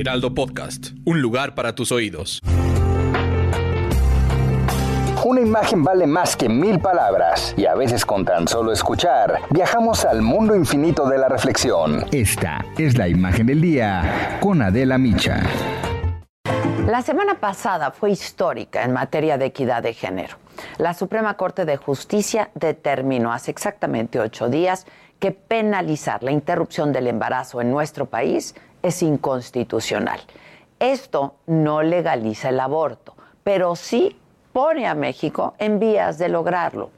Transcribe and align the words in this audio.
Heraldo 0.00 0.32
Podcast, 0.32 0.92
un 1.04 1.20
lugar 1.20 1.54
para 1.54 1.74
tus 1.74 1.92
oídos. 1.92 2.40
Una 5.22 5.42
imagen 5.42 5.84
vale 5.84 6.06
más 6.06 6.36
que 6.36 6.48
mil 6.48 6.80
palabras 6.80 7.54
y 7.54 7.66
a 7.66 7.74
veces 7.74 8.06
con 8.06 8.24
tan 8.24 8.48
solo 8.48 8.72
escuchar 8.72 9.40
viajamos 9.50 10.06
al 10.06 10.22
mundo 10.22 10.56
infinito 10.56 11.06
de 11.06 11.18
la 11.18 11.28
reflexión. 11.28 12.06
Esta 12.12 12.64
es 12.78 12.96
la 12.96 13.08
imagen 13.08 13.48
del 13.48 13.60
día 13.60 14.38
con 14.40 14.62
Adela 14.62 14.96
Micha. 14.96 15.42
La 16.86 17.02
semana 17.02 17.34
pasada 17.34 17.90
fue 17.90 18.10
histórica 18.10 18.84
en 18.84 18.94
materia 18.94 19.36
de 19.36 19.44
equidad 19.44 19.82
de 19.82 19.92
género. 19.92 20.38
La 20.78 20.94
Suprema 20.94 21.34
Corte 21.34 21.66
de 21.66 21.76
Justicia 21.76 22.48
determinó 22.54 23.34
hace 23.34 23.50
exactamente 23.50 24.18
ocho 24.18 24.48
días 24.48 24.86
que 25.18 25.30
penalizar 25.30 26.22
la 26.22 26.32
interrupción 26.32 26.90
del 26.90 27.06
embarazo 27.06 27.60
en 27.60 27.70
nuestro 27.70 28.06
país 28.06 28.54
es 28.82 29.02
inconstitucional. 29.02 30.20
Esto 30.78 31.34
no 31.46 31.82
legaliza 31.82 32.48
el 32.48 32.60
aborto, 32.60 33.14
pero 33.44 33.76
sí 33.76 34.16
pone 34.52 34.86
a 34.86 34.94
México 34.94 35.54
en 35.58 35.78
vías 35.78 36.18
de 36.18 36.28
lograrlo. 36.28 36.90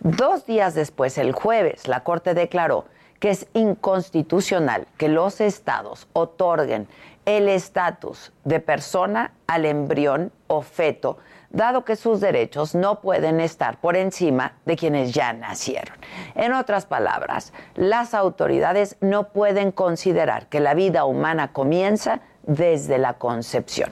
Dos 0.00 0.46
días 0.46 0.74
después, 0.74 1.16
el 1.18 1.32
jueves, 1.32 1.88
la 1.88 2.00
Corte 2.00 2.34
declaró 2.34 2.86
que 3.20 3.30
es 3.30 3.46
inconstitucional 3.54 4.86
que 4.98 5.08
los 5.08 5.40
estados 5.40 6.08
otorguen 6.12 6.88
el 7.24 7.48
estatus 7.48 8.32
de 8.44 8.58
persona 8.58 9.32
al 9.46 9.64
embrión 9.64 10.32
o 10.48 10.60
feto, 10.60 11.18
dado 11.52 11.84
que 11.84 11.96
sus 11.96 12.20
derechos 12.20 12.74
no 12.74 13.00
pueden 13.00 13.40
estar 13.40 13.78
por 13.80 13.96
encima 13.96 14.54
de 14.64 14.76
quienes 14.76 15.12
ya 15.12 15.32
nacieron. 15.32 15.96
En 16.34 16.52
otras 16.52 16.86
palabras, 16.86 17.52
las 17.74 18.14
autoridades 18.14 18.96
no 19.00 19.28
pueden 19.28 19.70
considerar 19.70 20.48
que 20.48 20.60
la 20.60 20.74
vida 20.74 21.04
humana 21.04 21.52
comienza 21.52 22.20
desde 22.42 22.98
la 22.98 23.14
concepción. 23.14 23.90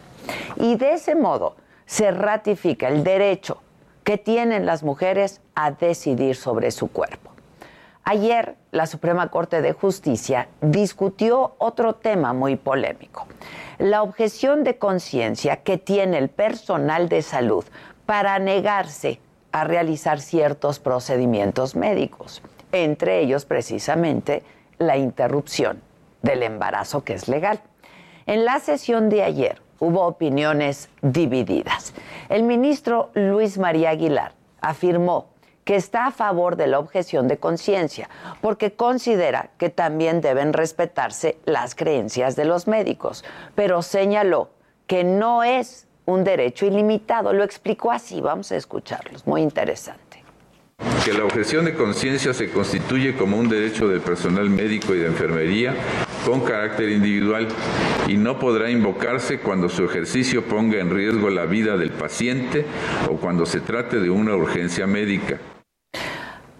Y 0.57 0.77
de 0.77 0.95
ese 0.95 1.15
modo 1.15 1.57
se 1.87 2.11
ratifica 2.11 2.89
el 2.89 3.05
derecho 3.05 3.63
que 4.05 4.17
tienen 4.17 4.67
las 4.67 4.83
mujeres 4.83 5.41
a 5.55 5.71
decidir 5.71 6.37
sobre 6.37 6.71
su 6.71 6.91
cuerpo. 6.91 7.30
Ayer 8.11 8.57
la 8.73 8.87
Suprema 8.87 9.29
Corte 9.29 9.63
de 9.63 9.73
Justicia 9.73 10.49
discutió 10.61 11.55
otro 11.59 11.95
tema 11.95 12.33
muy 12.33 12.57
polémico, 12.57 13.29
la 13.79 14.03
objeción 14.03 14.65
de 14.65 14.79
conciencia 14.79 15.59
que 15.63 15.79
tiene 15.79 16.19
el 16.19 16.29
personal 16.29 17.09
de 17.09 17.23
salud 17.23 17.65
para 18.07 18.37
negarse 18.41 19.21
a 19.53 19.63
realizar 19.63 20.21
ciertos 20.21 20.81
procedimientos 20.81 21.77
médicos, 21.77 22.43
entre 22.73 23.21
ellos 23.21 23.45
precisamente 23.45 24.43
la 24.79 24.97
interrupción 24.97 25.81
del 26.23 26.43
embarazo 26.43 27.05
que 27.05 27.13
es 27.13 27.29
legal. 27.29 27.61
En 28.27 28.45
la 28.45 28.59
sesión 28.59 29.09
de 29.09 29.23
ayer 29.23 29.63
hubo 29.79 30.05
opiniones 30.05 30.89
divididas. 31.01 31.95
El 32.29 32.43
ministro 32.43 33.11
Luis 33.15 33.57
María 33.57 33.91
Aguilar 33.91 34.33
afirmó 34.61 35.29
que 35.65 35.77
está 35.77 36.07
a 36.07 36.11
favor 36.11 36.57
de 36.57 36.67
la 36.67 36.79
objeción 36.79 37.29
de 37.29 37.39
conciencia, 37.39 38.09
porque 38.41 38.73
considera 38.73 39.51
que 39.59 39.71
también 39.71 40.21
deben 40.21 40.53
respetarse 40.53 41.39
las 41.45 41.75
creencias 41.75 42.37
de 42.37 42.45
los 42.45 42.67
médicos, 42.67 43.25
pero 43.55 43.83
señaló 43.83 44.51
que 44.87 45.05
no 45.05 45.45
es 45.45 45.87
un 46.07 46.25
derecho 46.25 46.67
ilimitado. 46.67 47.33
Lo 47.33 47.45
explicó 47.45 47.93
así, 47.93 48.21
vamos 48.21 48.51
a 48.53 48.57
escucharlos, 48.57 49.27
muy 49.27 49.43
interesante. 49.43 50.25
Que 51.05 51.13
la 51.13 51.25
objeción 51.25 51.67
de 51.67 51.75
conciencia 51.75 52.33
se 52.33 52.51
constituye 52.51 53.15
como 53.15 53.39
un 53.39 53.49
derecho 53.49 53.87
del 53.87 54.01
personal 54.01 54.49
médico 54.49 54.95
y 54.95 54.99
de 54.99 55.07
enfermería 55.07 55.75
con 56.25 56.41
carácter 56.41 56.89
individual 56.91 57.49
y 58.09 58.17
no 58.17 58.39
podrá 58.39 58.71
invocarse 58.71 59.41
cuando 59.41 59.69
su 59.69 59.85
ejercicio 59.85 60.45
ponga 60.45 60.79
en 60.79 60.91
riesgo 60.91 61.31
la 61.31 61.47
vida 61.47 61.77
del 61.77 61.91
paciente 61.91 62.67
o 63.11 63.17
cuando 63.17 63.47
se 63.47 63.61
trate 63.61 64.01
de 64.01 64.11
una 64.11 64.35
urgencia 64.35 64.87
médica. 64.87 65.39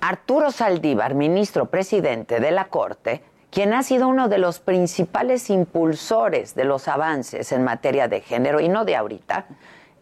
Arturo 0.01 0.51
Saldívar, 0.51 1.15
ministro 1.15 1.67
presidente 1.67 2.41
de 2.41 2.51
la 2.51 2.69
Corte, 2.69 3.23
quien 3.51 3.75
ha 3.75 3.83
sido 3.83 4.09
uno 4.09 4.29
de 4.29 4.39
los 4.39 4.61
principales 4.61 5.51
impulsores 5.51 6.55
de 6.55 6.65
los 6.65 6.89
avances 6.89 7.53
en 7.53 7.65
materia 7.65 8.09
de 8.09 8.21
género 8.21 8.61
y 8.61 8.69
no 8.69 8.85
de 8.85 8.97
ahorita, 8.97 9.47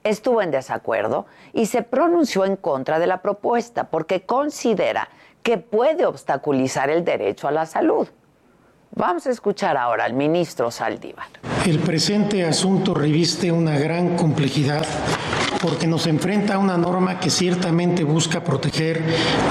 estuvo 0.04 0.42
en 0.42 0.50
desacuerdo 0.50 1.26
y 1.52 1.66
se 1.66 1.82
pronunció 1.82 2.44
en 2.44 2.56
contra 2.56 2.98
de 2.98 3.06
la 3.06 3.22
propuesta 3.22 3.90
porque 3.90 4.22
considera 4.22 5.08
que 5.42 5.58
puede 5.58 6.06
obstaculizar 6.06 6.90
el 6.90 7.04
derecho 7.04 7.48
a 7.48 7.52
la 7.52 7.66
salud. 7.66 8.08
Vamos 8.98 9.28
a 9.28 9.30
escuchar 9.30 9.76
ahora 9.76 10.06
al 10.06 10.12
ministro 10.12 10.72
Saldívar. 10.72 11.26
El 11.64 11.78
presente 11.78 12.44
asunto 12.44 12.94
reviste 12.94 13.52
una 13.52 13.78
gran 13.78 14.16
complejidad 14.16 14.84
porque 15.62 15.86
nos 15.86 16.08
enfrenta 16.08 16.54
a 16.54 16.58
una 16.58 16.76
norma 16.76 17.20
que 17.20 17.30
ciertamente 17.30 18.02
busca 18.02 18.42
proteger 18.42 19.00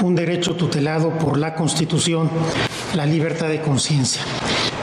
un 0.02 0.14
derecho 0.14 0.54
tutelado 0.54 1.16
por 1.16 1.38
la 1.38 1.54
Constitución, 1.54 2.28
la 2.94 3.06
libertad 3.06 3.48
de 3.48 3.62
conciencia 3.62 4.20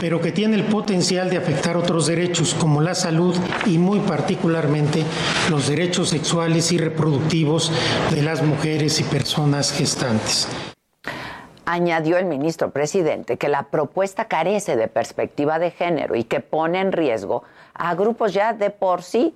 pero 0.01 0.19
que 0.19 0.31
tiene 0.31 0.55
el 0.57 0.65
potencial 0.65 1.29
de 1.29 1.37
afectar 1.37 1.77
otros 1.77 2.07
derechos 2.07 2.53
como 2.53 2.81
la 2.81 2.95
salud 2.95 3.35
y 3.65 3.77
muy 3.77 3.99
particularmente 4.01 5.03
los 5.49 5.69
derechos 5.69 6.09
sexuales 6.09 6.71
y 6.73 6.77
reproductivos 6.77 7.71
de 8.11 8.21
las 8.21 8.43
mujeres 8.43 8.99
y 8.99 9.03
personas 9.03 9.71
gestantes. 9.71 10.49
Añadió 11.65 12.17
el 12.17 12.25
ministro 12.25 12.69
presidente 12.69 13.37
que 13.37 13.49
la 13.49 13.63
propuesta 13.63 14.25
carece 14.25 14.75
de 14.75 14.87
perspectiva 14.87 15.57
de 15.57 15.71
género 15.71 16.15
y 16.15 16.23
que 16.23 16.39
pone 16.39 16.79
en 16.79 16.91
riesgo 16.91 17.43
a 17.73 17.95
grupos 17.95 18.33
ya 18.33 18.53
de 18.53 18.69
por 18.69 19.01
sí 19.01 19.35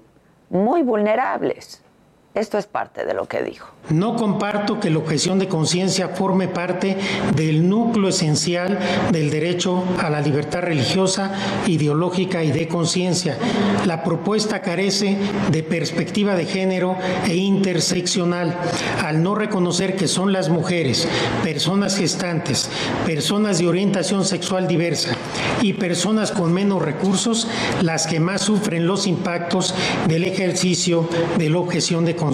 muy 0.49 0.83
vulnerables. 0.83 1.83
Esto 2.39 2.57
es 2.57 2.67
parte 2.67 3.03
de 3.03 3.13
lo 3.13 3.25
que 3.25 3.43
dijo. 3.43 3.67
No 3.89 4.15
comparto 4.15 4.79
que 4.79 4.89
la 4.89 4.99
objeción 4.99 5.39
de 5.39 5.49
conciencia 5.49 6.07
forme 6.07 6.47
parte 6.47 6.95
del 7.35 7.67
núcleo 7.67 8.07
esencial 8.07 8.79
del 9.11 9.29
derecho 9.29 9.83
a 9.99 10.09
la 10.09 10.21
libertad 10.21 10.61
religiosa, 10.61 11.33
ideológica 11.67 12.41
y 12.45 12.53
de 12.53 12.69
conciencia. 12.69 13.37
La 13.85 14.05
propuesta 14.05 14.61
carece 14.61 15.17
de 15.51 15.63
perspectiva 15.63 16.35
de 16.35 16.45
género 16.45 16.95
e 17.27 17.35
interseccional 17.35 18.57
al 19.03 19.21
no 19.21 19.35
reconocer 19.35 19.97
que 19.97 20.07
son 20.07 20.31
las 20.31 20.47
mujeres, 20.47 21.09
personas 21.43 21.97
gestantes, 21.97 22.69
personas 23.05 23.57
de 23.59 23.67
orientación 23.67 24.23
sexual 24.23 24.65
diversa 24.65 25.09
y 25.61 25.73
personas 25.73 26.31
con 26.31 26.53
menos 26.53 26.81
recursos 26.81 27.49
las 27.81 28.07
que 28.07 28.21
más 28.21 28.43
sufren 28.43 28.87
los 28.87 29.07
impactos 29.07 29.75
del 30.07 30.23
ejercicio 30.23 31.09
de 31.37 31.49
la 31.49 31.57
objeción 31.57 32.05
de 32.05 32.15
conciencia 32.15 32.28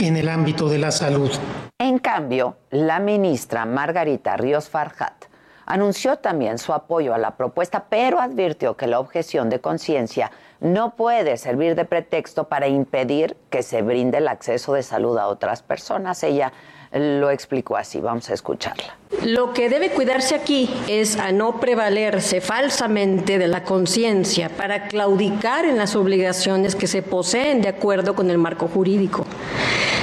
en 0.00 0.16
el 0.16 0.28
ámbito 0.28 0.68
de 0.68 0.78
la 0.78 0.90
salud. 0.90 1.30
En 1.78 1.98
cambio, 1.98 2.56
la 2.70 2.98
ministra 2.98 3.66
Margarita 3.66 4.36
Ríos 4.36 4.68
Farjat 4.70 5.26
anunció 5.66 6.16
también 6.16 6.58
su 6.58 6.72
apoyo 6.72 7.12
a 7.12 7.18
la 7.18 7.36
propuesta, 7.36 7.84
pero 7.88 8.20
advirtió 8.20 8.76
que 8.76 8.86
la 8.86 9.00
objeción 9.00 9.50
de 9.50 9.60
conciencia 9.60 10.30
no 10.60 10.96
puede 10.96 11.36
servir 11.36 11.74
de 11.74 11.84
pretexto 11.84 12.48
para 12.48 12.68
impedir 12.68 13.36
que 13.50 13.62
se 13.62 13.82
brinde 13.82 14.18
el 14.18 14.28
acceso 14.28 14.72
de 14.72 14.82
salud 14.82 15.18
a 15.18 15.26
otras 15.26 15.62
personas. 15.62 16.22
Ella 16.22 16.52
lo 16.92 17.30
explicó 17.30 17.76
así, 17.76 18.00
vamos 18.00 18.28
a 18.30 18.34
escucharla. 18.34 18.96
Lo 19.24 19.52
que 19.52 19.68
debe 19.68 19.90
cuidarse 19.90 20.34
aquí 20.34 20.68
es 20.88 21.16
a 21.16 21.32
no 21.32 21.60
prevalerse 21.60 22.40
falsamente 22.40 23.38
de 23.38 23.46
la 23.46 23.62
conciencia 23.64 24.48
para 24.48 24.88
claudicar 24.88 25.64
en 25.64 25.78
las 25.78 25.94
obligaciones 25.96 26.74
que 26.74 26.86
se 26.86 27.02
poseen 27.02 27.62
de 27.62 27.68
acuerdo 27.68 28.14
con 28.14 28.30
el 28.30 28.38
marco 28.38 28.68
jurídico. 28.68 29.24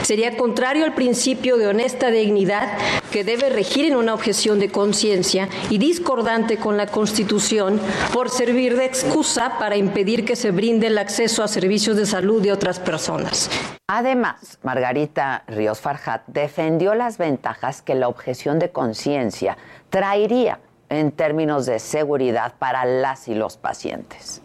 Sería 0.09 0.37
contrario 0.37 0.85
al 0.85 0.95
principio 0.95 1.57
de 1.57 1.67
honesta 1.67 2.09
dignidad 2.09 2.67
que 3.11 3.23
debe 3.23 3.51
regir 3.51 3.85
en 3.85 3.95
una 3.95 4.15
objeción 4.15 4.57
de 4.57 4.71
conciencia 4.71 5.49
y 5.69 5.77
discordante 5.77 6.57
con 6.57 6.77
la 6.77 6.87
Constitución 6.87 7.79
por 8.11 8.31
servir 8.31 8.75
de 8.75 8.85
excusa 8.85 9.59
para 9.59 9.77
impedir 9.77 10.25
que 10.25 10.35
se 10.35 10.49
brinde 10.49 10.87
el 10.87 10.97
acceso 10.97 11.43
a 11.43 11.47
servicios 11.47 11.95
de 11.95 12.07
salud 12.07 12.41
de 12.41 12.51
otras 12.51 12.79
personas. 12.79 13.51
Además, 13.85 14.57
Margarita 14.63 15.43
Ríos 15.45 15.79
Farjat 15.79 16.23
defendió 16.25 16.95
las 16.95 17.19
ventajas 17.19 17.83
que 17.83 17.93
la 17.93 18.07
objeción 18.07 18.57
de 18.57 18.71
conciencia 18.71 19.59
traería 19.91 20.59
en 20.89 21.11
términos 21.11 21.67
de 21.67 21.77
seguridad 21.77 22.55
para 22.57 22.83
las 22.83 23.27
y 23.27 23.35
los 23.35 23.57
pacientes. 23.57 24.41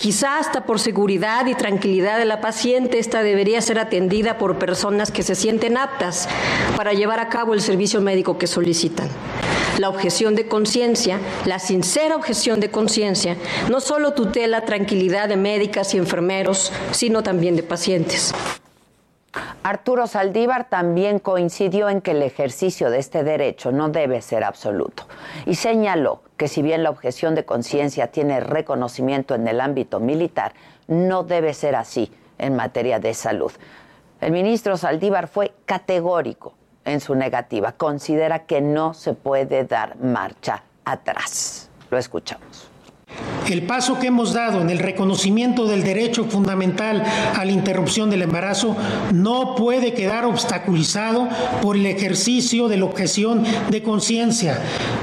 Quizá 0.00 0.38
hasta 0.38 0.64
por 0.64 0.78
seguridad 0.78 1.46
y 1.46 1.54
tranquilidad 1.54 2.18
de 2.18 2.24
la 2.24 2.40
paciente, 2.40 2.98
esta 2.98 3.22
debería 3.22 3.60
ser 3.60 3.80
atendida 3.80 4.38
por 4.38 4.58
personas 4.58 5.10
que 5.10 5.24
se 5.24 5.34
sienten 5.34 5.76
aptas 5.76 6.28
para 6.76 6.92
llevar 6.92 7.18
a 7.18 7.28
cabo 7.28 7.52
el 7.52 7.60
servicio 7.60 8.00
médico 8.00 8.38
que 8.38 8.46
solicitan. 8.46 9.08
La 9.78 9.88
objeción 9.88 10.36
de 10.36 10.46
conciencia, 10.46 11.18
la 11.46 11.58
sincera 11.58 12.16
objeción 12.16 12.60
de 12.60 12.70
conciencia, 12.70 13.36
no 13.68 13.80
solo 13.80 14.12
tutela 14.12 14.64
tranquilidad 14.64 15.28
de 15.28 15.36
médicas 15.36 15.94
y 15.94 15.98
enfermeros, 15.98 16.72
sino 16.92 17.22
también 17.22 17.56
de 17.56 17.64
pacientes. 17.64 18.32
Arturo 19.68 20.06
Saldívar 20.06 20.70
también 20.70 21.18
coincidió 21.18 21.90
en 21.90 22.00
que 22.00 22.12
el 22.12 22.22
ejercicio 22.22 22.88
de 22.88 23.00
este 23.00 23.22
derecho 23.22 23.70
no 23.70 23.90
debe 23.90 24.22
ser 24.22 24.42
absoluto 24.42 25.06
y 25.44 25.56
señaló 25.56 26.22
que 26.38 26.48
si 26.48 26.62
bien 26.62 26.82
la 26.82 26.88
objeción 26.88 27.34
de 27.34 27.44
conciencia 27.44 28.06
tiene 28.06 28.40
reconocimiento 28.40 29.34
en 29.34 29.46
el 29.46 29.60
ámbito 29.60 30.00
militar, 30.00 30.54
no 30.86 31.22
debe 31.22 31.52
ser 31.52 31.76
así 31.76 32.10
en 32.38 32.56
materia 32.56 32.98
de 32.98 33.12
salud. 33.12 33.52
El 34.22 34.32
ministro 34.32 34.78
Saldívar 34.78 35.28
fue 35.28 35.52
categórico 35.66 36.54
en 36.86 37.00
su 37.00 37.14
negativa. 37.14 37.72
Considera 37.72 38.46
que 38.46 38.62
no 38.62 38.94
se 38.94 39.12
puede 39.12 39.64
dar 39.64 39.98
marcha 39.98 40.62
atrás. 40.86 41.68
Lo 41.90 41.98
escuchamos. 41.98 42.70
El 43.48 43.62
paso 43.62 43.98
que 43.98 44.08
hemos 44.08 44.34
dado 44.34 44.60
en 44.60 44.68
el 44.68 44.78
reconocimiento 44.78 45.66
del 45.66 45.82
derecho 45.82 46.24
fundamental 46.24 47.02
a 47.34 47.44
la 47.46 47.50
interrupción 47.50 48.10
del 48.10 48.20
embarazo 48.20 48.76
no 49.14 49.54
puede 49.54 49.94
quedar 49.94 50.26
obstaculizado 50.26 51.28
por 51.62 51.76
el 51.76 51.86
ejercicio 51.86 52.68
de 52.68 52.76
la 52.76 52.84
objeción 52.84 53.44
de 53.70 53.82
conciencia. 53.82 54.58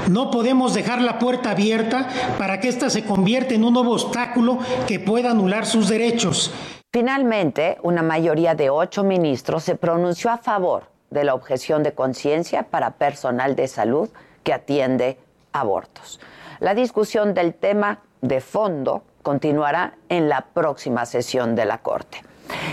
No 0.08 0.30
podemos 0.30 0.74
dejar 0.74 1.02
la 1.02 1.18
puerta 1.18 1.50
abierta 1.50 2.08
para 2.38 2.60
que 2.60 2.68
ésta 2.68 2.88
se 2.88 3.04
convierta 3.04 3.54
en 3.54 3.64
un 3.64 3.72
nuevo 3.72 3.94
obstáculo 3.94 4.60
que 4.86 5.00
pueda 5.00 5.32
anular 5.32 5.66
sus 5.66 5.88
derechos. 5.88 6.52
Finalmente, 6.92 7.78
una 7.82 8.02
mayoría 8.02 8.54
de 8.54 8.70
ocho 8.70 9.02
ministros 9.02 9.64
se 9.64 9.74
pronunció 9.74 10.30
a 10.30 10.38
favor 10.38 10.84
de 11.10 11.24
la 11.24 11.34
objeción 11.34 11.82
de 11.82 11.94
conciencia 11.94 12.62
para 12.62 12.92
personal 12.92 13.56
de 13.56 13.66
salud 13.66 14.08
que 14.44 14.52
atiende 14.52 15.18
abortos. 15.52 16.20
La 16.60 16.74
discusión 16.74 17.34
del 17.34 17.52
tema 17.52 18.00
de 18.26 18.40
fondo 18.40 19.02
continuará 19.22 19.94
en 20.08 20.28
la 20.28 20.42
próxima 20.42 21.06
sesión 21.06 21.54
de 21.54 21.64
la 21.64 21.78
Corte. 21.78 22.22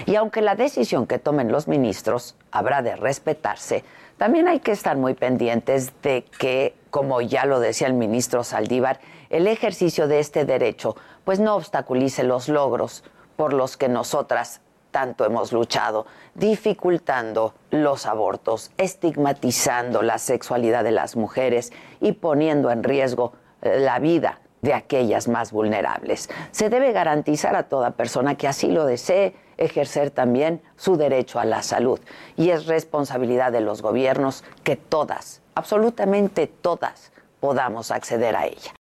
Y 0.05 0.15
aunque 0.15 0.41
la 0.41 0.55
decisión 0.55 1.07
que 1.07 1.19
tomen 1.19 1.51
los 1.51 1.67
ministros 1.67 2.35
habrá 2.51 2.81
de 2.81 2.95
respetarse, 2.95 3.83
también 4.17 4.47
hay 4.47 4.59
que 4.59 4.71
estar 4.71 4.95
muy 4.97 5.15
pendientes 5.15 5.91
de 6.01 6.25
que, 6.37 6.75
como 6.91 7.21
ya 7.21 7.45
lo 7.45 7.59
decía 7.59 7.87
el 7.87 7.93
ministro 7.93 8.43
Saldívar, 8.43 8.99
el 9.29 9.47
ejercicio 9.47 10.07
de 10.07 10.19
este 10.19 10.45
derecho 10.45 10.95
pues 11.23 11.39
no 11.39 11.55
obstaculice 11.55 12.23
los 12.23 12.49
logros 12.49 13.03
por 13.35 13.53
los 13.53 13.77
que 13.77 13.89
nosotras 13.89 14.61
tanto 14.91 15.25
hemos 15.25 15.51
luchado, 15.51 16.05
dificultando 16.35 17.55
los 17.71 18.05
abortos, 18.05 18.71
estigmatizando 18.77 20.03
la 20.03 20.19
sexualidad 20.19 20.83
de 20.83 20.91
las 20.91 21.15
mujeres 21.15 21.73
y 21.99 22.11
poniendo 22.11 22.69
en 22.69 22.83
riesgo 22.83 23.33
la 23.61 23.97
vida 23.97 24.39
de 24.63 24.73
aquellas 24.73 25.27
más 25.27 25.51
vulnerables. 25.51 26.29
Se 26.51 26.69
debe 26.69 26.91
garantizar 26.91 27.55
a 27.55 27.63
toda 27.63 27.91
persona 27.91 28.35
que 28.35 28.47
así 28.47 28.69
lo 28.69 28.85
desee 28.85 29.35
ejercer 29.57 30.09
también 30.09 30.61
su 30.75 30.97
derecho 30.97 31.39
a 31.39 31.45
la 31.45 31.61
salud 31.61 31.99
y 32.35 32.49
es 32.49 32.65
responsabilidad 32.65 33.51
de 33.51 33.61
los 33.61 33.83
gobiernos 33.83 34.43
que 34.63 34.75
todas, 34.75 35.41
absolutamente 35.53 36.47
todas, 36.47 37.11
podamos 37.39 37.91
acceder 37.91 38.35
a 38.35 38.47
ella. 38.47 38.73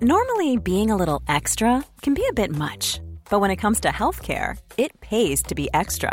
Normally 0.00 0.58
being 0.58 0.92
a 0.92 0.96
little 0.96 1.22
extra 1.26 1.82
can 2.02 2.14
be 2.14 2.22
a 2.28 2.32
bit 2.32 2.52
much, 2.52 3.00
but 3.30 3.40
when 3.40 3.50
it 3.50 3.56
comes 3.56 3.80
to 3.80 3.88
healthcare, 3.88 4.56
it 4.76 4.92
pays 5.00 5.42
to 5.42 5.56
be 5.56 5.68
extra. 5.74 6.12